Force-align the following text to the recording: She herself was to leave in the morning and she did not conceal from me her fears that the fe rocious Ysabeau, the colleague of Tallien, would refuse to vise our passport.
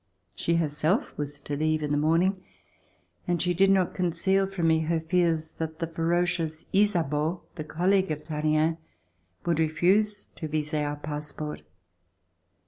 She 0.33 0.55
herself 0.55 1.15
was 1.15 1.39
to 1.41 1.55
leave 1.55 1.83
in 1.83 1.91
the 1.91 1.95
morning 1.99 2.43
and 3.27 3.39
she 3.39 3.53
did 3.53 3.69
not 3.69 3.93
conceal 3.93 4.47
from 4.47 4.67
me 4.67 4.79
her 4.79 4.99
fears 4.99 5.51
that 5.51 5.77
the 5.77 5.85
fe 5.85 6.01
rocious 6.01 6.65
Ysabeau, 6.73 7.41
the 7.53 7.63
colleague 7.63 8.09
of 8.09 8.23
Tallien, 8.23 8.79
would 9.45 9.59
refuse 9.59 10.29
to 10.37 10.47
vise 10.47 10.73
our 10.73 10.95
passport. 10.95 11.61